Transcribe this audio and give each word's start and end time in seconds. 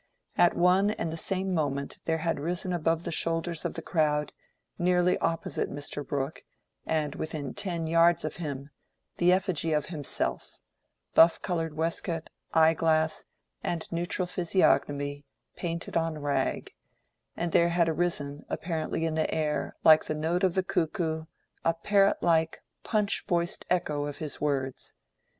At 0.35 0.57
one 0.57 0.89
and 0.89 1.13
the 1.13 1.15
same 1.15 1.53
moment 1.53 1.99
there 2.05 2.17
had 2.25 2.39
risen 2.39 2.73
above 2.73 3.03
the 3.03 3.11
shoulders 3.11 3.65
of 3.65 3.75
the 3.75 3.83
crowd, 3.83 4.33
nearly 4.79 5.15
opposite 5.19 5.69
Mr. 5.69 6.03
Brooke, 6.03 6.43
and 6.87 7.13
within 7.13 7.53
ten 7.53 7.85
yards 7.85 8.25
of 8.25 8.37
him, 8.37 8.71
the 9.17 9.31
effigy 9.31 9.73
of 9.73 9.85
himself: 9.93 10.57
buff 11.13 11.39
colored 11.43 11.75
waistcoat, 11.75 12.31
eye 12.51 12.73
glass, 12.73 13.25
and 13.63 13.87
neutral 13.91 14.25
physiognomy, 14.25 15.27
painted 15.55 15.95
on 15.95 16.17
rag; 16.17 16.73
and 17.37 17.51
there 17.51 17.69
had 17.69 17.87
arisen, 17.87 18.43
apparently 18.49 19.05
in 19.05 19.13
the 19.13 19.31
air, 19.31 19.75
like 19.83 20.05
the 20.05 20.15
note 20.15 20.43
of 20.43 20.55
the 20.55 20.63
cuckoo, 20.63 21.25
a 21.63 21.75
parrot 21.75 22.17
like, 22.23 22.63
Punch 22.81 23.23
voiced 23.27 23.67
echo 23.69 24.05
of 24.07 24.17
his 24.17 24.41
words. 24.41 24.95